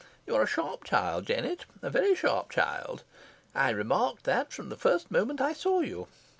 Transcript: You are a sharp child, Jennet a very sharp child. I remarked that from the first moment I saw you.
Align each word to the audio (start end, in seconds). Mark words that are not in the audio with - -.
You 0.25 0.35
are 0.35 0.41
a 0.41 0.47
sharp 0.47 0.83
child, 0.83 1.27
Jennet 1.27 1.65
a 1.83 1.91
very 1.91 2.15
sharp 2.15 2.49
child. 2.49 3.03
I 3.53 3.69
remarked 3.69 4.23
that 4.23 4.51
from 4.51 4.69
the 4.69 4.75
first 4.75 5.11
moment 5.11 5.39
I 5.39 5.53
saw 5.53 5.81
you. 5.81 6.07